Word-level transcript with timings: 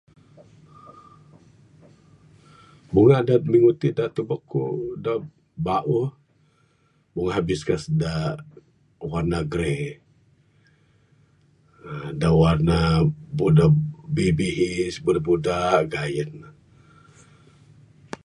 Bunga 2.93 3.17
da 3.27 3.35
minggu 3.51 3.71
ti 3.79 3.89
da 3.97 4.05
tubek 4.15 4.41
ku 4.51 4.61
da 5.05 5.13
bauh 5.65 6.07
bunga 7.13 7.33
hibiscus 7.37 7.83
da 8.01 8.11
warna 9.11 9.39
grey....da 9.53 12.27
warna 12.41 12.77
buda...bihis 13.37 14.35
bihis 14.37 14.95
Buda 15.03 15.21
Buda 15.27 15.57
gayen. 15.93 16.33